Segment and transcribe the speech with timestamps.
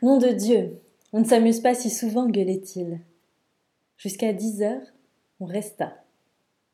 [0.00, 0.78] Nom de Dieu,
[1.12, 3.00] on ne s'amuse pas si souvent, gueulait-il.
[3.96, 4.86] Jusqu'à dix heures,
[5.40, 6.04] on resta.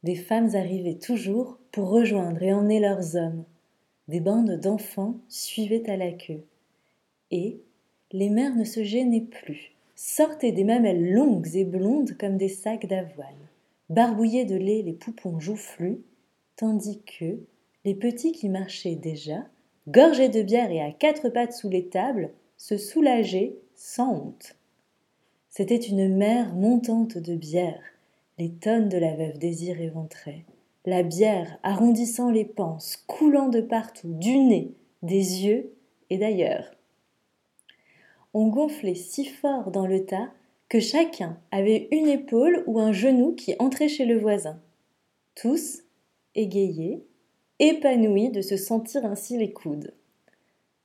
[0.02, 3.44] Des femmes arrivaient toujours pour rejoindre et emmener leurs hommes.
[4.08, 6.44] Des bandes d'enfants suivaient à la queue.
[7.30, 7.62] Et
[8.12, 12.86] les mères ne se gênaient plus, sortaient des mamelles longues et blondes comme des sacs
[12.86, 13.48] d'avoine,
[13.88, 16.02] barbouillaient de lait les poupons joufflus,
[16.56, 17.38] tandis que
[17.86, 19.46] les petits qui marchaient déjà,
[19.88, 22.30] gorgés de bière et à quatre pattes sous les tables,
[22.64, 24.56] se soulageaient sans honte.
[25.50, 27.82] C'était une mer montante de bière,
[28.38, 30.46] les tonnes de la veuve désir éventraient,
[30.86, 35.74] la bière arrondissant les panses, coulant de partout, du nez, des yeux
[36.08, 36.74] et d'ailleurs.
[38.32, 40.30] On gonflait si fort dans le tas
[40.70, 44.58] que chacun avait une épaule ou un genou qui entrait chez le voisin.
[45.34, 45.82] Tous,
[46.34, 47.04] égayés,
[47.58, 49.92] épanouis de se sentir ainsi les coudes.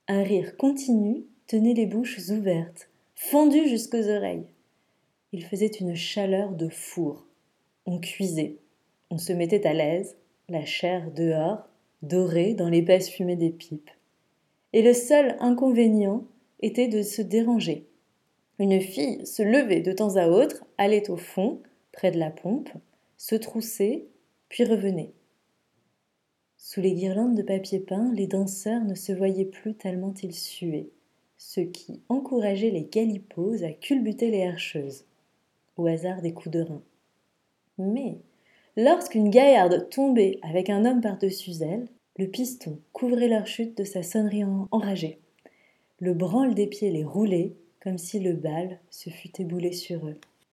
[0.10, 4.46] Un rire continu tenait les bouches ouvertes, fendues jusqu'aux oreilles.
[5.32, 7.26] Il faisait une chaleur de four.
[7.88, 8.58] On cuisait.
[9.10, 10.16] On se mettait à l'aise,
[10.48, 11.68] la chair dehors,
[12.04, 13.90] dorée dans l'épaisse fumée des pipes.
[14.74, 16.24] Et le seul inconvénient
[16.62, 17.88] était de se déranger.
[18.60, 22.70] Une fille se levait de temps à autre, allait au fond, près de la pompe,
[23.18, 24.06] se troussait,
[24.50, 25.14] puis revenait.
[26.58, 30.92] Sous les guirlandes de papier peint, les danseurs ne se voyaient plus tellement ils suaient,
[31.40, 35.06] ce qui encourageait les galipots à culbuter les herscheuses,
[35.78, 36.82] au hasard des coups de rein.
[37.78, 38.18] Mais,
[38.76, 41.88] lorsqu'une gaillarde tombait avec un homme par-dessus elle,
[42.18, 45.20] le piston couvrait leur chute de sa sonnerie enragée.
[46.00, 50.20] Le branle des pieds les roulait comme si le bal se fût éboulé sur eux.